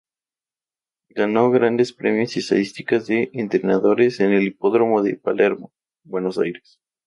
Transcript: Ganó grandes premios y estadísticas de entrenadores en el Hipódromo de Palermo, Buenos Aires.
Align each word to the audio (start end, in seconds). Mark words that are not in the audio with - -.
Ganó 1.09 1.51
grandes 1.51 1.93
premios 1.93 2.35
y 2.35 2.39
estadísticas 2.39 3.05
de 3.05 3.29
entrenadores 3.33 4.19
en 4.19 4.31
el 4.33 4.41
Hipódromo 4.47 5.03
de 5.03 5.15
Palermo, 5.15 5.73
Buenos 6.03 6.39
Aires. 6.39 6.79